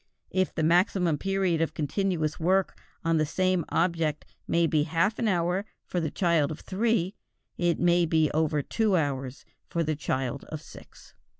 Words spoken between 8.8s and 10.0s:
hours for the